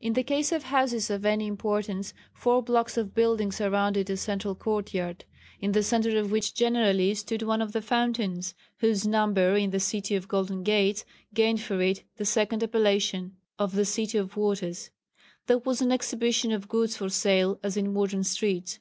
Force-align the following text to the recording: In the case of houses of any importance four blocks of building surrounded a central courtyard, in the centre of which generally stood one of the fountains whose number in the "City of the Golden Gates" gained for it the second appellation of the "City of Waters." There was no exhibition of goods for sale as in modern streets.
In 0.00 0.12
the 0.12 0.22
case 0.22 0.52
of 0.52 0.62
houses 0.62 1.10
of 1.10 1.26
any 1.26 1.48
importance 1.48 2.14
four 2.32 2.62
blocks 2.62 2.96
of 2.96 3.16
building 3.16 3.50
surrounded 3.50 4.08
a 4.10 4.16
central 4.16 4.54
courtyard, 4.54 5.24
in 5.60 5.72
the 5.72 5.82
centre 5.82 6.16
of 6.20 6.30
which 6.30 6.54
generally 6.54 7.12
stood 7.14 7.42
one 7.42 7.60
of 7.60 7.72
the 7.72 7.82
fountains 7.82 8.54
whose 8.78 9.04
number 9.08 9.56
in 9.56 9.70
the 9.70 9.80
"City 9.80 10.14
of 10.14 10.22
the 10.22 10.28
Golden 10.28 10.62
Gates" 10.62 11.04
gained 11.34 11.62
for 11.62 11.80
it 11.82 12.04
the 12.16 12.24
second 12.24 12.62
appellation 12.62 13.34
of 13.58 13.74
the 13.74 13.84
"City 13.84 14.18
of 14.18 14.36
Waters." 14.36 14.90
There 15.48 15.58
was 15.58 15.82
no 15.82 15.92
exhibition 15.92 16.52
of 16.52 16.68
goods 16.68 16.96
for 16.96 17.08
sale 17.08 17.58
as 17.64 17.76
in 17.76 17.92
modern 17.92 18.22
streets. 18.22 18.78